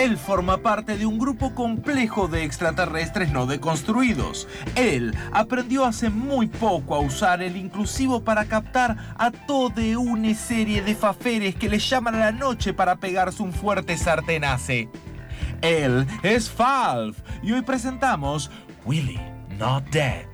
Él 0.00 0.16
forma 0.16 0.56
parte 0.62 0.96
de 0.96 1.04
un 1.04 1.18
grupo 1.18 1.54
complejo 1.54 2.26
de 2.26 2.44
extraterrestres 2.44 3.30
no 3.32 3.44
deconstruidos. 3.46 4.48
Él 4.74 5.14
aprendió 5.32 5.84
hace 5.84 6.08
muy 6.08 6.46
poco 6.46 6.94
a 6.94 7.00
usar 7.00 7.42
el 7.42 7.54
inclusivo 7.56 8.24
para 8.24 8.46
captar 8.46 8.96
a 9.18 9.30
toda 9.30 9.82
una 9.98 10.34
serie 10.34 10.80
de 10.80 10.94
faferes 10.94 11.54
que 11.54 11.68
le 11.68 11.78
llaman 11.78 12.14
a 12.14 12.18
la 12.18 12.32
noche 12.32 12.72
para 12.72 12.96
pegarse 12.96 13.42
un 13.42 13.52
fuerte 13.52 13.98
sartenace. 13.98 14.88
Él 15.60 16.06
es 16.22 16.48
Falf 16.50 17.18
y 17.42 17.52
hoy 17.52 17.60
presentamos 17.60 18.50
Willy 18.86 19.20
Not 19.58 19.84
Dead. 19.90 20.24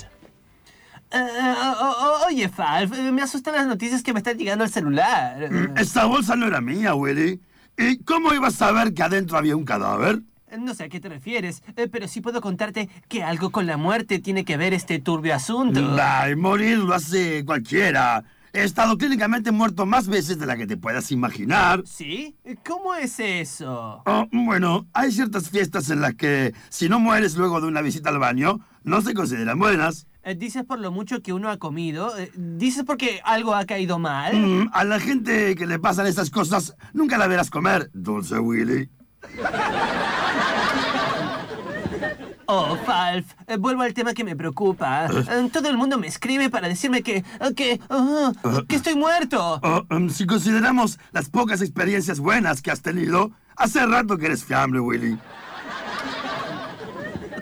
Eh, 1.10 1.18
o- 1.18 1.84
o- 2.22 2.26
oye, 2.28 2.48
Falf, 2.48 2.92
eh, 2.96 3.10
me 3.10 3.22
asustan 3.22 3.54
las 3.56 3.66
noticias 3.66 4.02
que 4.04 4.12
me 4.12 4.20
están 4.20 4.38
llegando 4.38 4.62
al 4.62 4.70
celular. 4.70 5.42
Eh, 5.42 5.68
Esta 5.76 6.04
bolsa 6.04 6.36
no 6.36 6.46
era 6.46 6.60
mía, 6.60 6.94
Willy. 6.94 7.40
¿Y 7.78 7.98
cómo 7.98 8.32
ibas 8.32 8.54
a 8.54 8.66
saber 8.68 8.94
que 8.94 9.02
adentro 9.02 9.36
había 9.36 9.56
un 9.56 9.64
cadáver? 9.64 10.22
No 10.58 10.74
sé 10.74 10.84
a 10.84 10.88
qué 10.88 11.00
te 11.00 11.08
refieres, 11.08 11.62
eh, 11.76 11.88
pero 11.88 12.08
sí 12.08 12.20
puedo 12.20 12.40
contarte 12.40 12.88
que 13.08 13.22
algo 13.22 13.50
con 13.50 13.66
la 13.66 13.76
muerte 13.76 14.18
tiene 14.18 14.44
que 14.44 14.56
ver 14.56 14.72
este 14.72 14.98
turbio 14.98 15.34
asunto. 15.34 15.80
Ay, 16.00 16.36
morir 16.36 16.78
lo 16.78 16.94
hace 16.94 17.44
cualquiera. 17.44 18.24
He 18.54 18.62
estado 18.64 18.96
clínicamente 18.96 19.50
muerto 19.50 19.84
más 19.84 20.08
veces 20.08 20.38
de 20.38 20.46
la 20.46 20.56
que 20.56 20.66
te 20.66 20.78
puedas 20.78 21.12
imaginar. 21.12 21.82
¿Sí? 21.84 22.36
¿Cómo 22.64 22.94
es 22.94 23.20
eso? 23.20 24.02
Oh, 24.06 24.26
bueno, 24.32 24.86
hay 24.94 25.12
ciertas 25.12 25.50
fiestas 25.50 25.90
en 25.90 26.00
las 26.00 26.14
que 26.14 26.54
si 26.70 26.88
no 26.88 26.98
mueres 26.98 27.36
luego 27.36 27.60
de 27.60 27.66
una 27.66 27.82
visita 27.82 28.08
al 28.08 28.18
baño, 28.18 28.60
no 28.82 29.02
se 29.02 29.12
consideran 29.12 29.58
buenas. 29.58 30.06
Eh, 30.26 30.34
¿Dices 30.34 30.64
por 30.64 30.80
lo 30.80 30.90
mucho 30.90 31.22
que 31.22 31.32
uno 31.32 31.50
ha 31.50 31.56
comido? 31.56 32.18
Eh, 32.18 32.32
¿Dices 32.34 32.82
porque 32.84 33.20
algo 33.22 33.54
ha 33.54 33.64
caído 33.64 34.00
mal? 34.00 34.34
Mm, 34.36 34.70
a 34.72 34.82
la 34.82 34.98
gente 34.98 35.54
que 35.54 35.66
le 35.66 35.78
pasan 35.78 36.08
esas 36.08 36.30
cosas 36.30 36.74
nunca 36.92 37.16
la 37.16 37.28
verás 37.28 37.48
comer, 37.48 37.88
dulce 37.94 38.36
Willy. 38.36 38.90
Oh, 42.46 42.76
Falf, 42.84 43.34
eh, 43.46 43.56
vuelvo 43.56 43.82
al 43.82 43.94
tema 43.94 44.14
que 44.14 44.24
me 44.24 44.34
preocupa. 44.34 45.06
Eh, 45.06 45.48
Todo 45.52 45.68
el 45.68 45.76
mundo 45.76 45.96
me 45.96 46.08
escribe 46.08 46.50
para 46.50 46.66
decirme 46.66 47.02
que... 47.02 47.22
que... 47.54 47.80
ah, 47.88 48.32
que 48.68 48.74
estoy 48.74 48.96
muerto. 48.96 49.60
Oh, 49.62 49.84
um, 49.94 50.10
si 50.10 50.26
consideramos 50.26 50.98
las 51.12 51.28
pocas 51.28 51.60
experiencias 51.60 52.18
buenas 52.18 52.62
que 52.62 52.72
has 52.72 52.82
tenido, 52.82 53.30
hace 53.56 53.86
rato 53.86 54.18
que 54.18 54.26
eres 54.26 54.44
fiable, 54.44 54.80
Willy. 54.80 55.18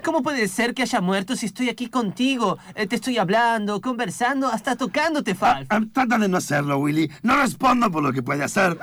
¿Cómo 0.04 0.22
puede 0.22 0.46
ser 0.48 0.74
que 0.74 0.82
haya 0.82 1.00
muerto 1.00 1.34
si 1.34 1.46
estoy 1.46 1.70
aquí 1.70 1.88
contigo? 1.88 2.58
Eh, 2.74 2.86
Te 2.86 2.96
estoy 2.96 3.16
hablando, 3.18 3.80
conversando, 3.80 4.48
hasta 4.48 4.76
tocándote, 4.76 5.34
Falf. 5.34 5.66
Ah, 5.70 5.80
trata 5.92 6.18
de 6.18 6.28
no 6.28 6.36
hacerlo, 6.36 6.78
Willy. 6.78 7.10
No 7.22 7.36
respondo 7.38 7.90
por 7.90 8.02
lo 8.02 8.12
que 8.12 8.22
puede 8.22 8.44
hacer. 8.44 8.78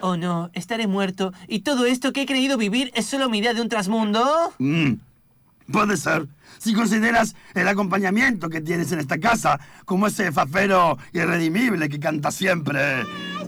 Oh 0.00 0.16
no, 0.16 0.50
estaré 0.52 0.86
muerto. 0.88 1.32
¿Y 1.48 1.60
todo 1.60 1.86
esto 1.86 2.12
que 2.12 2.22
he 2.22 2.26
creído 2.26 2.58
vivir 2.58 2.90
es 2.94 3.06
solo 3.06 3.30
mi 3.30 3.38
idea 3.38 3.54
de 3.54 3.62
un 3.62 3.68
trasmundo? 3.68 4.52
Mm, 4.58 4.94
puede 5.72 5.96
ser. 5.96 6.26
Si 6.58 6.74
consideras 6.74 7.34
el 7.54 7.68
acompañamiento 7.68 8.48
que 8.50 8.60
tienes 8.60 8.90
en 8.92 8.98
esta 9.00 9.18
casa 9.18 9.58
como 9.84 10.08
ese 10.08 10.32
fafero 10.32 10.98
irredimible 11.12 11.88
que 11.88 12.00
canta 12.00 12.30
siempre. 12.30 13.02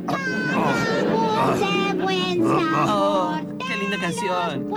Ah, 0.09 0.17
oh, 0.57 0.73
Oh, 1.39 1.55
qué 1.59 1.95
linda 3.89 3.99
canción. 3.99 4.75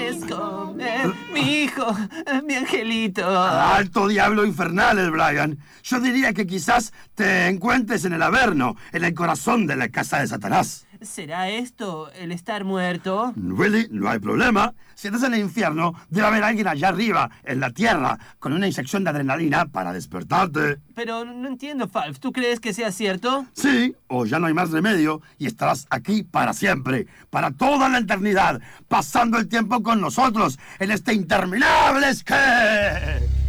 Es 0.00 0.24
comer, 0.24 1.12
mi 1.32 1.62
hijo, 1.62 1.96
eh, 2.26 2.40
mi 2.42 2.54
angelito. 2.54 3.26
Alto 3.28 4.08
diablo 4.08 4.44
infernal, 4.44 4.98
el 4.98 5.10
Brian. 5.10 5.58
Yo 5.82 6.00
diría 6.00 6.32
que 6.32 6.46
quizás 6.46 6.92
te 7.14 7.48
encuentres 7.48 8.04
en 8.04 8.12
el 8.12 8.22
Averno, 8.22 8.76
en 8.92 9.04
el 9.04 9.14
corazón 9.14 9.66
de 9.66 9.76
la 9.76 9.88
casa 9.88 10.20
de 10.20 10.28
Satanás. 10.28 10.86
¿Será 11.04 11.50
esto 11.50 12.10
el 12.12 12.32
estar 12.32 12.64
muerto? 12.64 13.32
Willy, 13.36 13.88
no 13.90 14.08
hay 14.08 14.18
problema. 14.18 14.74
Si 14.94 15.08
estás 15.08 15.22
en 15.24 15.34
el 15.34 15.40
infierno, 15.40 15.94
debe 16.08 16.26
haber 16.26 16.44
alguien 16.44 16.66
allá 16.66 16.88
arriba, 16.88 17.30
en 17.44 17.60
la 17.60 17.70
tierra, 17.70 18.18
con 18.38 18.52
una 18.52 18.66
inyección 18.66 19.04
de 19.04 19.10
adrenalina 19.10 19.66
para 19.66 19.92
despertarte. 19.92 20.78
Pero 20.94 21.24
no 21.24 21.48
entiendo, 21.48 21.88
Falf. 21.88 22.18
¿Tú 22.18 22.32
crees 22.32 22.58
que 22.60 22.72
sea 22.72 22.90
cierto? 22.90 23.46
Sí, 23.52 23.94
o 24.06 24.24
ya 24.24 24.38
no 24.38 24.46
hay 24.46 24.54
más 24.54 24.70
remedio 24.70 25.20
y 25.38 25.46
estarás 25.46 25.86
aquí 25.90 26.22
para 26.22 26.54
siempre, 26.54 27.06
para 27.30 27.50
toda 27.50 27.88
la 27.88 27.98
eternidad, 27.98 28.60
pasando 28.88 29.38
el 29.38 29.48
tiempo 29.48 29.82
con 29.82 30.00
nosotros 30.00 30.58
en 30.78 30.90
este 30.90 31.12
interminable 31.12 32.14
sketch. 32.14 33.43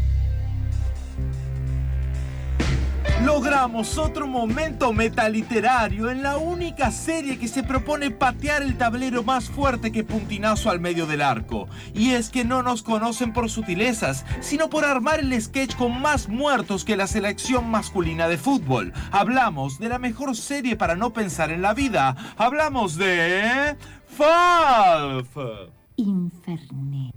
Logramos 3.25 3.97
otro 3.97 4.27
momento 4.27 4.93
metaliterario 4.93 6.11
en 6.11 6.21
la 6.21 6.37
única 6.37 6.91
serie 6.91 7.39
que 7.39 7.47
se 7.47 7.63
propone 7.63 8.11
patear 8.11 8.61
el 8.61 8.77
tablero 8.77 9.23
más 9.23 9.49
fuerte 9.49 9.91
que 9.91 10.03
puntinazo 10.03 10.69
al 10.69 10.79
medio 10.79 11.07
del 11.07 11.23
arco. 11.23 11.67
Y 11.95 12.11
es 12.11 12.29
que 12.29 12.45
no 12.45 12.61
nos 12.61 12.83
conocen 12.83 13.33
por 13.33 13.49
sutilezas, 13.49 14.25
sino 14.41 14.69
por 14.69 14.85
armar 14.85 15.19
el 15.19 15.41
sketch 15.41 15.75
con 15.75 15.99
más 16.01 16.29
muertos 16.29 16.85
que 16.85 16.95
la 16.95 17.07
selección 17.07 17.69
masculina 17.69 18.27
de 18.27 18.37
fútbol. 18.37 18.93
Hablamos 19.11 19.79
de 19.79 19.89
la 19.89 19.97
mejor 19.97 20.35
serie 20.35 20.75
para 20.75 20.95
no 20.95 21.11
pensar 21.11 21.51
en 21.51 21.63
la 21.63 21.73
vida. 21.73 22.15
Hablamos 22.37 22.95
de... 22.95 23.75
Falf. 24.07 25.35
Infernet. 25.97 27.13